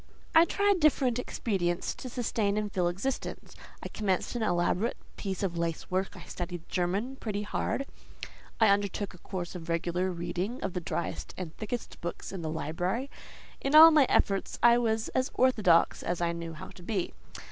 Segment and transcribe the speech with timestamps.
[0.33, 5.59] I tried different expedients to sustain and fill existence: I commenced an elaborate piece of
[5.59, 7.85] lace work, I studied German pretty hard,
[8.59, 12.49] I undertook a course of regular reading of the driest and thickest books in the
[12.49, 13.11] library;
[13.61, 17.13] in all my efforts I was as orthodox as I knew how to be.